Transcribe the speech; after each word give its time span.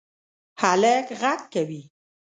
هلک 0.61 1.07
غږ 1.21 1.39
کوی 1.53 1.81